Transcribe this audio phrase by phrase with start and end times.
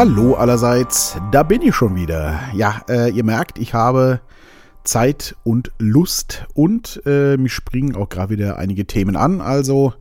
[0.00, 2.40] Hallo allerseits, da bin ich schon wieder.
[2.54, 4.22] Ja, äh, ihr merkt, ich habe
[4.82, 9.92] Zeit und Lust und äh, mich springen auch gerade wieder einige Themen an, also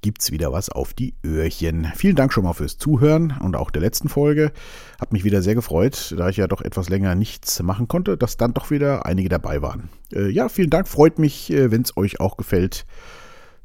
[0.00, 1.92] gibt's wieder was auf die Öhrchen.
[1.96, 4.52] Vielen Dank schon mal fürs Zuhören und auch der letzten Folge.
[4.98, 8.38] Hat mich wieder sehr gefreut, da ich ja doch etwas länger nichts machen konnte, dass
[8.38, 9.90] dann doch wieder einige dabei waren.
[10.14, 12.86] Äh, ja, vielen Dank, freut mich, äh, wenn es euch auch gefällt,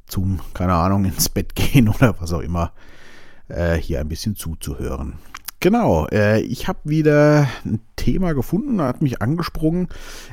[0.06, 2.74] zum, keine Ahnung, ins Bett gehen oder was auch immer,
[3.48, 5.14] äh, hier ein bisschen zuzuhören.
[5.60, 9.88] Genau, äh, ich habe wieder ein Thema gefunden, hat mich angesprungen.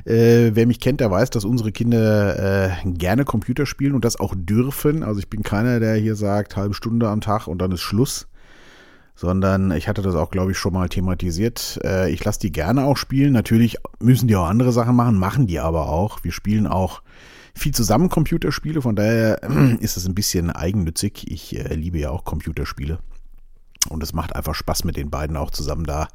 [0.05, 4.21] Äh, wer mich kennt, der weiß, dass unsere Kinder äh, gerne Computer spielen und das
[4.21, 5.03] auch dürfen.
[5.03, 8.29] Also ich bin keiner, der hier sagt, halbe Stunde am Tag und dann ist Schluss.
[9.17, 11.79] Sondern ich hatte das auch, glaube ich, schon mal thematisiert.
[11.85, 13.33] Äh, ich lasse die gerne auch spielen.
[13.33, 16.23] Natürlich müssen die auch andere Sachen machen, machen die aber auch.
[16.23, 17.01] Wir spielen auch
[17.55, 19.41] viel zusammen Computerspiele, von daher
[19.81, 21.31] ist es ein bisschen eigennützig.
[21.31, 22.99] Ich äh, liebe ja auch Computerspiele.
[23.87, 26.09] Und es macht einfach Spaß mit den beiden auch zusammen da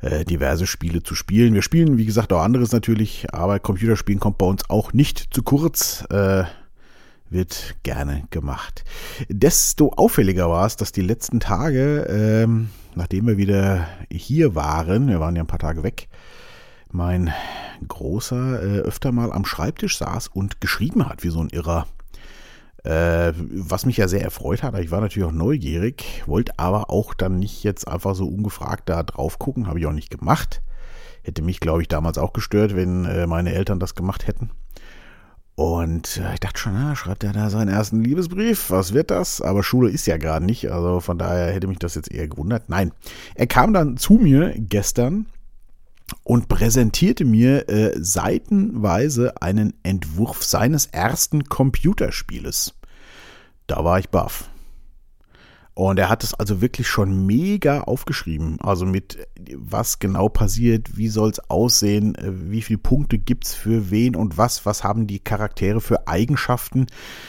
[0.00, 1.54] äh, diverse Spiele zu spielen.
[1.54, 5.42] Wir spielen, wie gesagt, auch anderes natürlich, aber Computerspielen kommt bei uns auch nicht zu
[5.42, 6.04] kurz.
[6.10, 6.44] Äh,
[7.30, 8.84] wird gerne gemacht.
[9.28, 15.20] Desto auffälliger war es, dass die letzten Tage, ähm, nachdem wir wieder hier waren, wir
[15.20, 16.08] waren ja ein paar Tage weg,
[16.92, 17.32] mein
[17.86, 21.86] Großer äh, öfter mal am Schreibtisch saß und geschrieben hat, wie so ein Irrer.
[22.86, 27.14] Äh, was mich ja sehr erfreut hat, ich war natürlich auch neugierig, wollte aber auch
[27.14, 30.62] dann nicht jetzt einfach so ungefragt da drauf gucken, habe ich auch nicht gemacht.
[31.22, 34.50] Hätte mich, glaube ich, damals auch gestört, wenn äh, meine Eltern das gemacht hätten.
[35.56, 38.70] Und äh, ich dachte schon, na, schreibt er da seinen ersten Liebesbrief?
[38.70, 39.40] Was wird das?
[39.40, 42.68] Aber Schule ist ja gerade nicht, also von daher hätte mich das jetzt eher gewundert.
[42.68, 42.92] Nein,
[43.34, 45.26] er kam dann zu mir gestern
[46.22, 52.74] und präsentierte mir äh, seitenweise einen Entwurf seines ersten Computerspieles.
[53.66, 54.48] Da war ich baff.
[55.74, 58.58] Und er hat es also wirklich schon mega aufgeschrieben.
[58.62, 63.54] Also mit was genau passiert, wie soll es aussehen, äh, wie viele Punkte gibt es
[63.54, 66.86] für wen und was, was haben die Charaktere für Eigenschaften.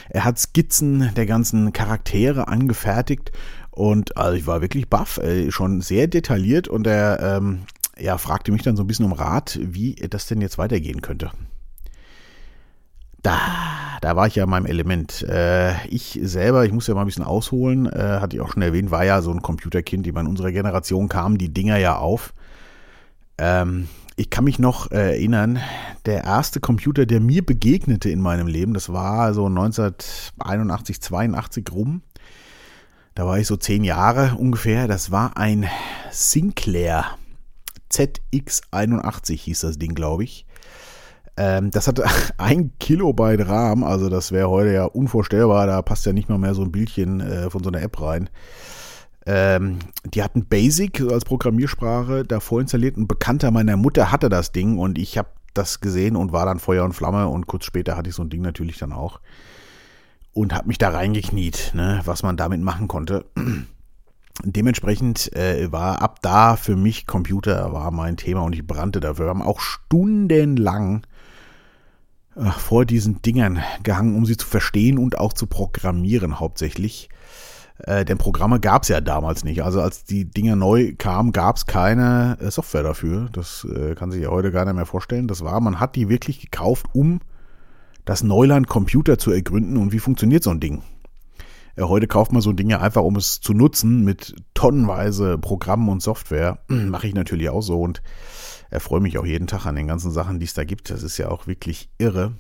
[0.10, 3.34] Er hat Skizzen der ganzen Charaktere angefertigt.
[3.72, 5.20] Und also ich war wirklich baff,
[5.50, 7.60] schon sehr detailliert und er ähm,
[8.00, 11.32] ja, fragte mich dann so ein bisschen um Rat, wie das denn jetzt weitergehen könnte.
[13.22, 13.40] Da,
[14.02, 15.24] da war ich ja in meinem Element.
[15.24, 18.62] Äh, ich selber, ich muss ja mal ein bisschen ausholen, äh, hatte ich auch schon
[18.62, 22.34] erwähnt, war ja so ein Computerkind, die in unserer Generation kamen die Dinger ja auf.
[23.38, 25.60] Ähm, ich kann mich noch erinnern,
[26.06, 32.02] der erste Computer, der mir begegnete in meinem Leben, das war so 1981, 82 rum.
[33.14, 34.88] Da war ich so zehn Jahre ungefähr.
[34.88, 35.66] Das war ein
[36.12, 37.18] Sinclair.
[37.98, 40.46] ZX81 hieß das Ding, glaube ich.
[41.38, 42.06] Ähm, das hatte
[42.38, 45.68] ein Kilobyte RAM, also das wäre heute ja unvorstellbar.
[45.68, 48.30] Da passt ja nicht mal mehr so ein Bildchen äh, von so einer App rein.
[49.26, 52.98] Ähm, die hatten Basic als Programmiersprache davor installiert.
[52.98, 56.60] Ein Bekannter meiner Mutter hatte das Ding und ich habe das gesehen und war dann
[56.60, 59.20] Feuer und Flamme und kurz später hatte ich so ein Ding natürlich dann auch
[60.34, 63.26] und habe mich da reingekniet, ne, was man damit machen konnte
[64.44, 69.26] dementsprechend äh, war ab da für mich Computer war mein Thema und ich brannte dafür.
[69.26, 71.06] Wir haben auch stundenlang
[72.36, 77.10] äh, vor diesen Dingern gehangen, um sie zu verstehen und auch zu programmieren hauptsächlich.
[77.80, 79.64] Äh, denn Programme gab es ja damals nicht.
[79.64, 83.30] Also als die Dinger neu kamen, gab es keine äh, Software dafür.
[83.32, 85.28] Das äh, kann sich ja heute gar nicht mehr vorstellen.
[85.28, 87.20] Das war, man hat die wirklich gekauft, um
[88.06, 90.82] das Neuland Computer zu ergründen und wie funktioniert so ein Ding.
[91.78, 96.02] Äh, heute kauft man so Dinge einfach, um es zu nutzen mit tonnenweise Programmen und
[96.02, 96.60] Software.
[96.68, 98.02] Mache ich natürlich auch so und
[98.70, 100.90] erfreue mich auch jeden Tag an den ganzen Sachen, die es da gibt.
[100.90, 102.34] Das ist ja auch wirklich irre.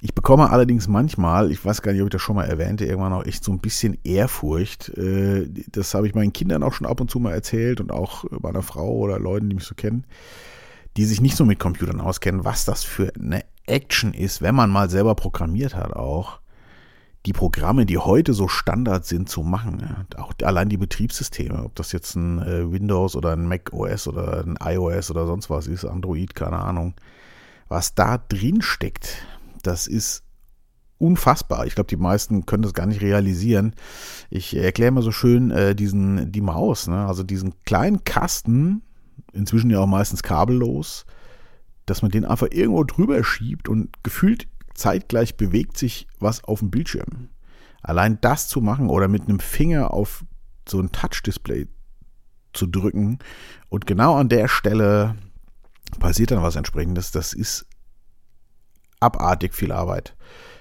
[0.00, 3.12] Ich bekomme allerdings manchmal, ich weiß gar nicht, ob ich das schon mal erwähnte, irgendwann
[3.12, 4.90] auch echt so ein bisschen Ehrfurcht.
[4.90, 8.24] Äh, das habe ich meinen Kindern auch schon ab und zu mal erzählt und auch
[8.42, 10.04] meiner Frau oder Leuten, die mich so kennen,
[10.96, 14.70] die sich nicht so mit Computern auskennen, was das für eine Action ist, wenn man
[14.70, 16.40] mal selber programmiert hat auch
[17.26, 20.06] die Programme, die heute so Standard sind, zu machen.
[20.16, 24.44] Auch allein die Betriebssysteme, ob das jetzt ein äh, Windows oder ein Mac OS oder
[24.44, 26.94] ein iOS oder sonst was ist, Android, keine Ahnung.
[27.68, 29.26] Was da drin steckt,
[29.62, 30.22] das ist
[30.98, 31.66] unfassbar.
[31.66, 33.74] Ich glaube, die meisten können das gar nicht realisieren.
[34.30, 37.06] Ich erkläre mal so schön äh, diesen, die Maus, ne?
[37.06, 38.82] also diesen kleinen Kasten,
[39.32, 41.04] inzwischen ja auch meistens kabellos,
[41.86, 46.70] dass man den einfach irgendwo drüber schiebt und gefühlt zeitgleich bewegt sich was auf dem
[46.70, 47.28] Bildschirm.
[47.82, 50.24] Allein das zu machen oder mit einem Finger auf
[50.68, 51.66] so ein Touch-Display
[52.52, 53.18] zu drücken
[53.68, 55.16] und genau an der Stelle
[56.00, 57.66] passiert dann was entsprechendes, das ist
[59.00, 60.16] abartig viel Arbeit.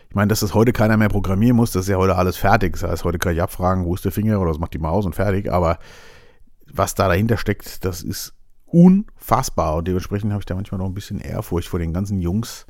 [0.09, 2.73] Ich meine, dass das heute keiner mehr programmieren muss, das ist ja heute alles fertig.
[2.73, 5.05] Das heißt, heute kann ich abfragen, wo ist der Finger oder was macht die Maus
[5.05, 5.79] und fertig, aber
[6.71, 8.33] was da dahinter steckt, das ist
[8.65, 9.75] unfassbar.
[9.75, 12.65] Und dementsprechend habe ich da manchmal noch ein bisschen Ehrfurcht vor den ganzen Jungs,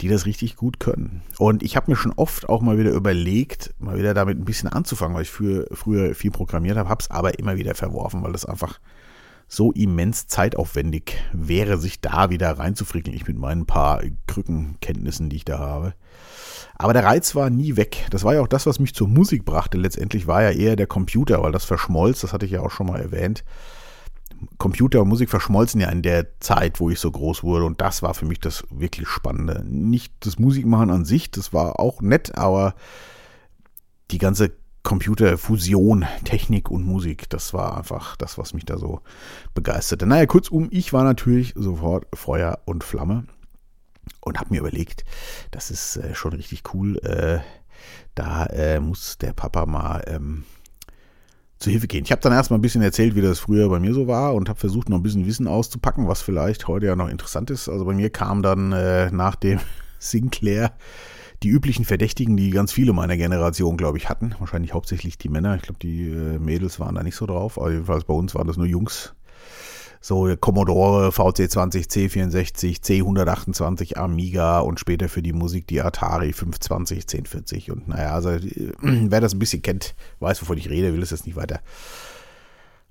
[0.00, 1.22] die das richtig gut können.
[1.38, 4.68] Und ich habe mir schon oft auch mal wieder überlegt, mal wieder damit ein bisschen
[4.68, 8.32] anzufangen, weil ich für, früher viel programmiert habe, habe es aber immer wieder verworfen, weil
[8.32, 8.78] das einfach
[9.48, 13.14] so immens zeitaufwendig wäre, sich da wieder reinzufrickeln.
[13.14, 15.94] Ich mit meinen paar Krückenkenntnissen, die ich da habe.
[16.74, 18.06] Aber der Reiz war nie weg.
[18.10, 19.78] Das war ja auch das, was mich zur Musik brachte.
[19.78, 22.86] Letztendlich war ja eher der Computer, weil das verschmolz, das hatte ich ja auch schon
[22.86, 23.44] mal erwähnt.
[24.58, 27.64] Computer und Musik verschmolzen ja in der Zeit, wo ich so groß wurde.
[27.64, 29.64] Und das war für mich das wirklich Spannende.
[29.66, 32.74] Nicht das Musikmachen an sich, das war auch nett, aber
[34.10, 34.52] die ganze
[34.82, 39.00] Computerfusion, Technik und Musik, das war einfach das, was mich da so
[39.52, 40.06] begeisterte.
[40.06, 43.24] Naja, kurzum, ich war natürlich sofort Feuer und Flamme
[44.20, 45.04] und habe mir überlegt,
[45.50, 46.98] das ist äh, schon richtig cool.
[46.98, 47.40] Äh,
[48.14, 50.44] da äh, muss der Papa mal ähm,
[51.58, 52.04] zu Hilfe gehen.
[52.04, 54.48] Ich habe dann erstmal ein bisschen erzählt, wie das früher bei mir so war und
[54.48, 57.68] habe versucht, noch ein bisschen Wissen auszupacken, was vielleicht heute ja noch interessant ist.
[57.68, 59.60] Also bei mir kam dann äh, nach dem
[59.98, 60.72] Sinclair
[61.42, 64.34] die üblichen Verdächtigen, die ganz viele meiner Generation, glaube ich, hatten.
[64.38, 65.54] Wahrscheinlich hauptsächlich die Männer.
[65.56, 67.58] Ich glaube, die äh, Mädels waren da nicht so drauf.
[67.58, 69.14] Aber jedenfalls bei uns waren das nur Jungs.
[70.06, 77.72] So Commodore, VC20, C64, C128, Amiga und später für die Musik die Atari 520, 1040.
[77.72, 78.40] Und naja, also äh,
[78.82, 81.58] wer das ein bisschen kennt, weiß, wovon ich rede, will es jetzt nicht weiter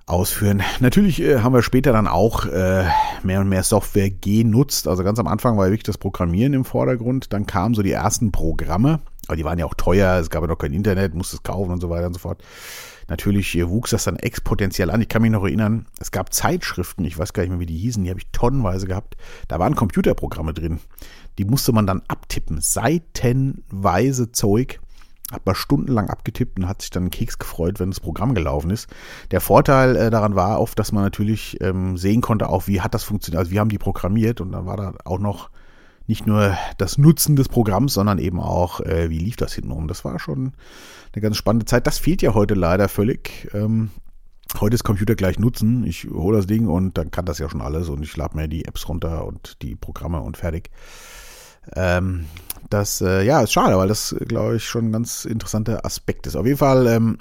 [0.07, 0.61] ausführen.
[0.81, 2.83] Natürlich äh, haben wir später dann auch äh,
[3.23, 4.85] mehr und mehr Software genutzt.
[4.85, 7.31] Also ganz am Anfang war wirklich das Programmieren im Vordergrund.
[7.31, 10.19] Dann kamen so die ersten Programme, aber die waren ja auch teuer.
[10.19, 12.43] Es gab ja noch kein Internet, musste es kaufen und so weiter und so fort.
[13.07, 15.01] Natürlich wuchs das dann exponentiell an.
[15.01, 17.77] Ich kann mich noch erinnern, es gab Zeitschriften, ich weiß gar nicht mehr, wie die
[17.77, 19.15] hießen, die habe ich tonnenweise gehabt.
[19.47, 20.79] Da waren Computerprogramme drin.
[21.37, 22.61] Die musste man dann abtippen.
[22.61, 24.79] Seitenweise Zeug
[25.31, 28.69] hat man stundenlang abgetippt und hat sich dann einen Keks gefreut, wenn das Programm gelaufen
[28.69, 28.87] ist.
[29.31, 32.93] Der Vorteil äh, daran war oft, dass man natürlich ähm, sehen konnte, auch wie hat
[32.93, 35.49] das funktioniert, also wie haben die programmiert und dann war da auch noch
[36.07, 39.87] nicht nur das Nutzen des Programms, sondern eben auch, äh, wie lief das hintenrum.
[39.87, 40.53] Das war schon
[41.13, 41.87] eine ganz spannende Zeit.
[41.87, 43.49] Das fehlt ja heute leider völlig.
[43.53, 43.89] Ähm,
[44.59, 45.85] heute ist Computer gleich Nutzen.
[45.85, 48.47] Ich hole das Ding und dann kann das ja schon alles und ich lade mir
[48.47, 50.69] die Apps runter und die Programme und fertig.
[51.75, 52.25] Ähm,
[52.69, 56.35] das, äh, ja, ist schade, weil das, glaube ich, schon ein ganz interessanter Aspekt ist.
[56.35, 57.17] Auf jeden Fall ähm,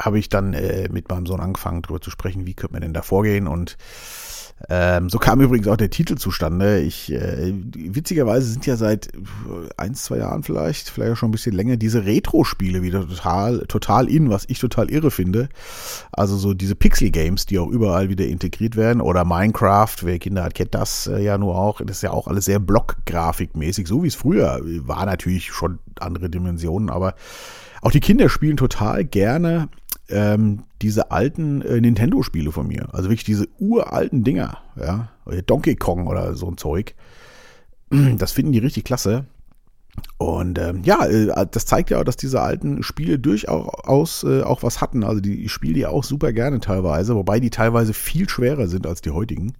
[0.00, 2.94] habe ich dann äh, mit meinem Sohn angefangen, darüber zu sprechen, wie könnte man denn
[2.94, 3.76] da vorgehen und
[4.68, 6.80] ähm, so kam übrigens auch der Titel zustande.
[6.80, 9.08] Ich, äh, witzigerweise sind ja seit
[9.76, 14.10] ein, zwei Jahren vielleicht, vielleicht auch schon ein bisschen länger, diese Retro-Spiele wieder total, total
[14.10, 15.48] in, was ich total irre finde.
[16.10, 19.00] Also so diese Pixel-Games, die auch überall wieder integriert werden.
[19.00, 21.80] Oder Minecraft, wer Kinder hat, kennt das äh, ja nur auch.
[21.80, 25.06] Das ist ja auch alles sehr Block-Grafikmäßig, so wie es früher war.
[25.06, 27.14] Natürlich schon andere Dimensionen, aber
[27.80, 29.68] auch die Kinder spielen total gerne
[30.10, 32.88] ähm, diese alten äh, Nintendo-Spiele von mir.
[32.92, 35.08] Also wirklich diese uralten Dinger, ja.
[35.46, 36.94] Donkey Kong oder so ein Zeug.
[38.18, 39.24] Das finden die richtig klasse.
[40.18, 44.62] Und ähm, ja, äh, das zeigt ja auch, dass diese alten Spiele durchaus äh, auch
[44.62, 45.04] was hatten.
[45.04, 49.00] Also die, spiele die auch super gerne teilweise, wobei die teilweise viel schwerer sind als
[49.00, 49.54] die heutigen,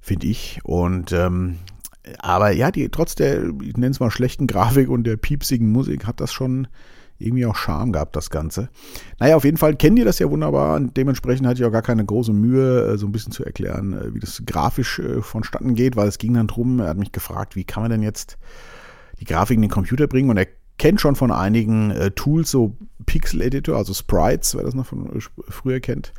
[0.00, 0.60] finde ich.
[0.64, 1.58] Und ähm,
[2.18, 6.06] aber ja, die trotz der, ich nenne es mal schlechten Grafik und der piepsigen Musik
[6.06, 6.68] hat das schon
[7.18, 8.68] irgendwie auch Charme gehabt, das Ganze.
[9.18, 11.82] Naja, auf jeden Fall kennen die das ja wunderbar und dementsprechend hatte ich auch gar
[11.82, 15.74] keine große Mühe, äh, so ein bisschen zu erklären, äh, wie das grafisch äh, vonstatten
[15.74, 18.38] geht, weil es ging dann drum, er hat mich gefragt, wie kann man denn jetzt
[19.20, 20.46] die Grafik in den Computer bringen und er
[20.78, 25.08] kennt schon von einigen Tools, so Pixel-Editor, also Sprites, wer das noch von
[25.48, 26.12] früher kennt.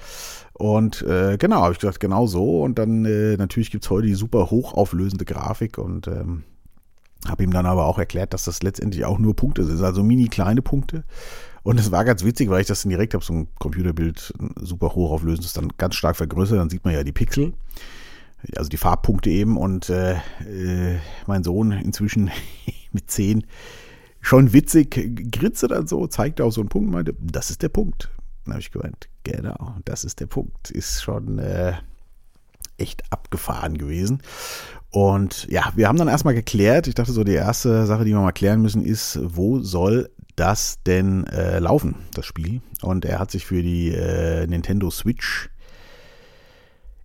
[0.53, 2.63] Und äh, genau, habe ich gesagt, genau so.
[2.63, 6.43] Und dann äh, natürlich gibt es heute die super hochauflösende Grafik und ähm,
[7.29, 10.27] habe ihm dann aber auch erklärt, dass das letztendlich auch nur Punkte sind, also mini
[10.27, 11.03] kleine Punkte.
[11.63, 14.95] Und es war ganz witzig, weil ich das dann direkt habe, so ein Computerbild super
[14.95, 17.53] hoch auflösen, das dann ganz stark vergrößert, dann sieht man ja die Pixel,
[18.55, 19.57] also die Farbpunkte eben.
[19.57, 22.31] Und äh, äh, mein Sohn inzwischen
[22.93, 23.45] mit 10
[24.21, 27.69] schon witzig, gritze dann so, zeigte auf so einen Punkt und meinte, das ist der
[27.69, 28.09] Punkt.
[28.45, 30.71] Dann habe ich gemeint, genau, das ist der Punkt.
[30.71, 31.73] Ist schon äh,
[32.77, 34.21] echt abgefahren gewesen.
[34.89, 38.19] Und ja, wir haben dann erstmal geklärt, ich dachte so, die erste Sache, die wir
[38.19, 42.61] mal klären müssen, ist, wo soll das denn äh, laufen, das Spiel?
[42.81, 45.49] Und er hat sich für die äh, Nintendo Switch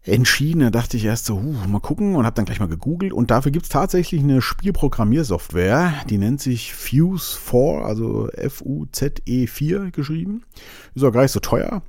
[0.04, 0.60] entschieden.
[0.60, 3.12] Da dachte ich erst so, uh, mal gucken und habe dann gleich mal gegoogelt.
[3.12, 9.90] Und dafür gibt es tatsächlich eine Spielprogrammiersoftware, die nennt sich Fuse 4, also F-U-Z-E 4
[9.90, 10.42] geschrieben.
[10.94, 11.82] Ist auch gar nicht so teuer.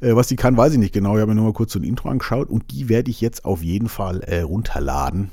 [0.00, 1.14] Äh, was die kann, weiß ich nicht genau.
[1.14, 3.44] Ich habe mir nur mal kurz so ein Intro angeschaut und die werde ich jetzt
[3.44, 5.30] auf jeden Fall äh, runterladen.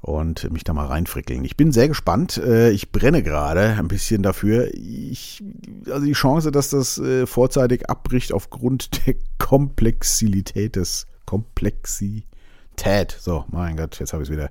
[0.00, 1.44] und mich da mal reinfrickeln.
[1.44, 2.38] Ich bin sehr gespannt.
[2.38, 4.72] Äh, ich brenne gerade ein bisschen dafür.
[4.74, 5.42] Ich,
[5.86, 13.14] also die Chance, dass das äh, vorzeitig abbricht aufgrund der Komplexität des Komplexität.
[13.20, 14.50] So, mein Gott, jetzt habe ich es wieder.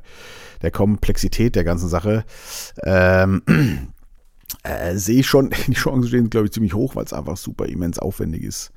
[0.62, 2.24] Der Komplexität der ganzen Sache.
[2.84, 3.42] Ähm,
[4.62, 7.66] äh, sehe ich schon, die Chancen stehen, glaube ich, ziemlich hoch, weil es einfach super
[7.66, 8.72] immens aufwendig ist,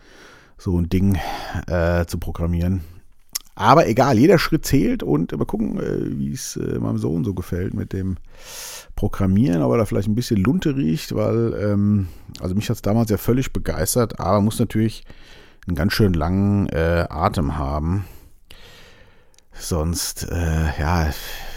[0.56, 1.18] so ein Ding
[1.66, 2.80] äh, zu programmieren.
[3.54, 7.34] Aber egal, jeder Schritt zählt und mal gucken, äh, wie es äh, meinem Sohn so
[7.34, 8.16] gefällt mit dem
[8.96, 12.08] Programmieren, aber da vielleicht ein bisschen Lunte riecht, weil, ähm,
[12.40, 15.04] also mich hat es damals ja völlig begeistert, aber muss natürlich
[15.66, 18.04] einen ganz schön langen äh, Atem haben.
[19.52, 21.10] Sonst, äh, ja,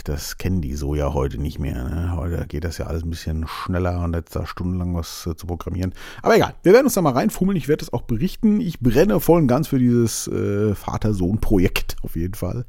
[0.04, 1.86] das kennen die so ja heute nicht mehr.
[1.86, 2.14] Ne?
[2.18, 5.48] Heute geht das ja alles ein bisschen schneller und jetzt da stundenlang was äh, zu
[5.48, 5.94] programmieren.
[6.22, 7.56] Aber egal, wir werden uns da mal reinfummeln.
[7.56, 8.60] Ich werde das auch berichten.
[8.60, 12.66] Ich brenne voll und ganz für dieses äh, Vater-Sohn-Projekt auf jeden Fall.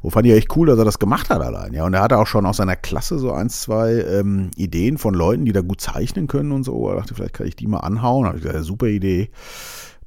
[0.00, 1.74] Und fand ich echt cool, dass er das gemacht hat allein.
[1.74, 5.12] Ja, und er hatte auch schon aus seiner Klasse so ein, zwei ähm, Ideen von
[5.12, 6.88] Leuten, die da gut zeichnen können und so.
[6.88, 8.22] Er dachte, vielleicht kann ich die mal anhauen.
[8.22, 9.30] Da habe ich gesagt, super Idee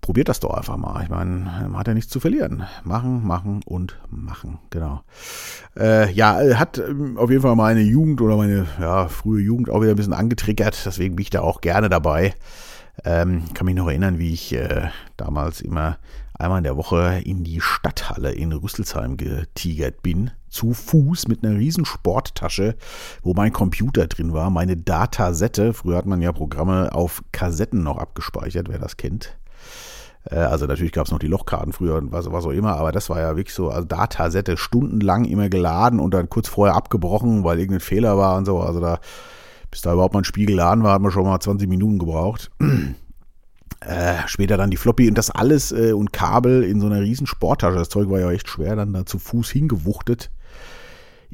[0.03, 1.01] probiert das doch einfach mal.
[1.01, 2.63] Ich meine, man hat ja nichts zu verlieren.
[2.83, 4.59] Machen, machen und machen.
[4.69, 5.01] Genau.
[5.75, 9.81] Äh, ja, hat ähm, auf jeden Fall meine Jugend oder meine ja, frühe Jugend auch
[9.81, 10.85] wieder ein bisschen angetriggert.
[10.85, 12.35] Deswegen bin ich da auch gerne dabei.
[13.05, 15.97] Ähm, kann mich noch erinnern, wie ich äh, damals immer
[16.33, 20.31] einmal in der Woche in die Stadthalle in Rüsselsheim getigert bin.
[20.49, 22.75] Zu Fuß mit einer riesen Sporttasche,
[23.23, 25.73] wo mein Computer drin war, meine Datasette.
[25.73, 29.37] Früher hat man ja Programme auf Kassetten noch abgespeichert, wer das kennt.
[30.29, 32.91] Äh, also natürlich gab es noch die Lochkarten früher und was, was auch immer, aber
[32.91, 37.43] das war ja wirklich so, also Datasette stundenlang immer geladen und dann kurz vorher abgebrochen,
[37.43, 38.59] weil irgendein Fehler war und so.
[38.59, 38.99] Also da,
[39.71, 42.51] bis da überhaupt mal ein Spiel geladen war, hat man schon mal 20 Minuten gebraucht.
[43.85, 47.27] Äh, später dann die Floppy und das alles äh, und Kabel in so einer riesen
[47.27, 47.75] Sporttasche.
[47.75, 50.31] Das Zeug war ja echt schwer, dann da zu Fuß hingewuchtet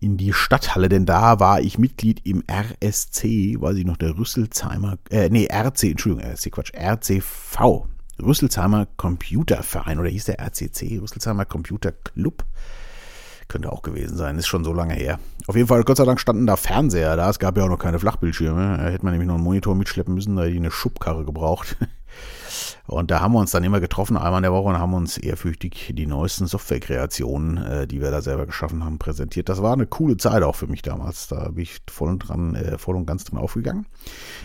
[0.01, 4.98] in die Stadthalle, denn da war ich Mitglied im RSC, weiß ich noch, der Rüsselsheimer,
[5.10, 7.86] äh, nee, RC, Entschuldigung, RSC, Quatsch, RCV,
[8.22, 12.44] Rüsselsheimer Computerverein oder hieß der RCC, Rüsselsheimer Computer Club.
[13.48, 15.20] Könnte auch gewesen sein, ist schon so lange her.
[15.48, 17.30] Auf jeden Fall, Gott sei Dank standen da Fernseher da.
[17.30, 18.78] Es gab ja auch noch keine Flachbildschirme.
[18.78, 21.76] Da hätte man nämlich noch einen Monitor mitschleppen müssen, da hätte ich eine Schubkarre gebraucht.
[22.90, 25.18] Und da haben wir uns dann immer getroffen, einmal in der Woche, und haben uns
[25.18, 29.48] ehrfürchtig die neuesten Softwarekreationen, äh, die wir da selber geschaffen haben, präsentiert.
[29.48, 31.28] Das war eine coole Zeit auch für mich damals.
[31.28, 33.86] Da bin ich voll und, dran, äh, voll und ganz drin aufgegangen.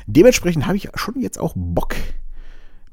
[0.06, 1.94] Dementsprechend habe ich schon jetzt auch Bock,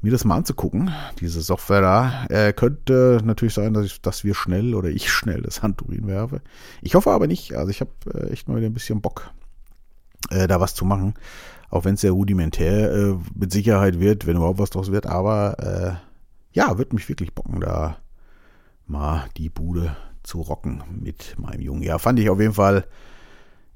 [0.02, 0.90] mir das mal anzugucken,
[1.20, 2.26] diese Software da.
[2.28, 6.42] Äh, könnte natürlich sein, dass, ich, dass wir schnell oder ich schnell das Handtuch hinwerfe.
[6.82, 7.54] Ich hoffe aber nicht.
[7.54, 9.30] Also ich habe äh, echt mal wieder ein bisschen Bock,
[10.30, 11.14] äh, da was zu machen.
[11.70, 15.06] Auch wenn es sehr rudimentär äh, mit Sicherheit wird, wenn überhaupt was draus wird.
[15.06, 17.96] Aber äh, ja, wird mich wirklich bocken, da
[18.86, 21.82] mal die Bude zu rocken mit meinem Jungen.
[21.82, 22.84] Ja, fand ich auf jeden Fall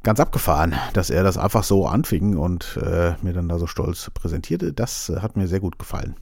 [0.07, 4.09] ganz abgefahren, dass er das einfach so anfing und äh, mir dann da so stolz
[4.15, 4.73] präsentierte.
[4.73, 6.15] Das äh, hat mir sehr gut gefallen.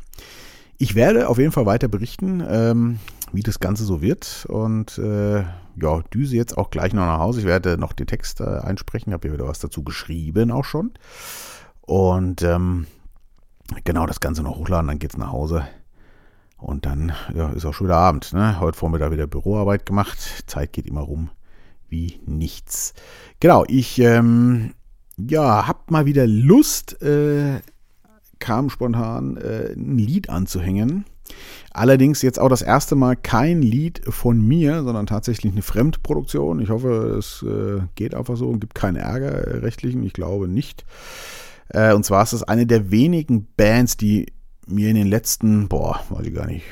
[0.78, 2.98] Ich werde auf jeden Fall weiter berichten, ähm,
[3.32, 4.46] wie das Ganze so wird.
[4.48, 5.40] Und äh,
[5.76, 7.40] ja, düse jetzt auch gleich noch nach Hause.
[7.40, 10.92] Ich werde noch den Text äh, einsprechen, habe hier wieder was dazu geschrieben auch schon.
[11.82, 12.86] Und ähm,
[13.84, 15.62] genau das Ganze noch hochladen, dann geht's nach Hause.
[16.56, 18.32] Und dann ja, ist auch schon wieder Abend.
[18.32, 18.58] Ne?
[18.60, 20.44] Heute Vormittag wieder Büroarbeit gemacht.
[20.46, 21.28] Zeit geht immer rum
[21.94, 22.92] wie nichts.
[23.38, 24.74] Genau, ich ähm,
[25.16, 27.60] ja, hab mal wieder Lust, äh,
[28.40, 31.04] kam spontan äh, ein Lied anzuhängen.
[31.70, 36.60] Allerdings jetzt auch das erste Mal kein Lied von mir, sondern tatsächlich eine Fremdproduktion.
[36.60, 40.02] Ich hoffe, es äh, geht einfach so und gibt keinen Ärger äh, rechtlichen.
[40.02, 40.84] Ich glaube nicht.
[41.68, 44.32] Äh, und zwar ist es eine der wenigen Bands, die
[44.66, 46.64] mir in den letzten, boah, weiß ich gar nicht,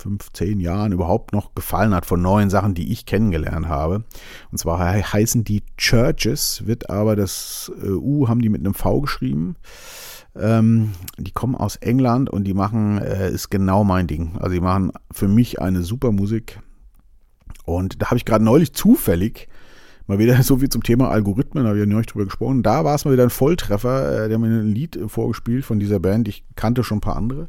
[0.00, 4.04] fünf, zehn Jahren überhaupt noch gefallen hat von neuen Sachen, die ich kennengelernt habe.
[4.50, 9.02] Und zwar heißen die Churches, wird aber das äh, U haben die mit einem V
[9.02, 9.56] geschrieben.
[10.36, 14.36] Ähm, die kommen aus England und die machen, äh, ist genau mein Ding.
[14.38, 16.60] Also die machen für mich eine super Musik.
[17.64, 19.48] Und da habe ich gerade neulich zufällig
[20.06, 22.62] mal wieder so viel zum Thema Algorithmen, da habe ich ja neulich drüber gesprochen.
[22.62, 24.24] Da war es mal wieder ein Volltreffer.
[24.24, 26.28] Äh, der mir ein Lied vorgespielt von dieser Band.
[26.28, 27.48] Ich kannte schon ein paar andere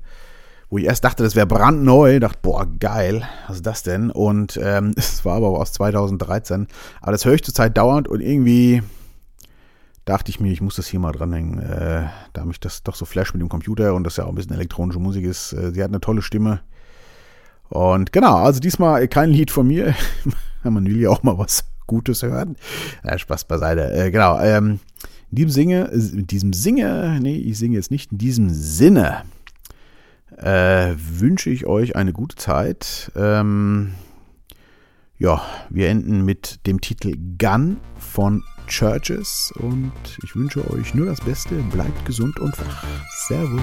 [0.72, 4.10] wo ich erst dachte, das wäre brandneu, dachte, boah, geil, was ist das denn?
[4.10, 6.68] Und ähm, es war aber aus 2013.
[7.02, 8.82] Aber das höre ich zurzeit dauernd und irgendwie
[10.06, 13.06] dachte ich mir, ich muss das hier mal dranhängen, äh, da mich das doch so
[13.06, 15.52] flasht mit dem Computer und das ja auch ein bisschen elektronische Musik ist.
[15.54, 16.62] Äh, sie hat eine tolle Stimme.
[17.68, 19.94] Und genau, also diesmal kein Lied von mir.
[20.64, 22.56] Man will ja auch mal was Gutes hören.
[23.04, 23.92] Ja, Spaß beiseite.
[23.92, 24.80] Äh, genau, ähm,
[25.32, 29.24] in diesem Singe, in diesem Singe, nee, ich singe jetzt nicht, in diesem Sinne
[30.38, 33.12] äh, wünsche ich euch eine gute Zeit.
[33.16, 33.94] Ähm,
[35.18, 39.92] Ja, wir enden mit dem Titel Gun von Churches und
[40.24, 41.56] ich wünsche euch nur das Beste.
[41.72, 42.84] Bleibt gesund und wach.
[43.28, 43.62] Servus.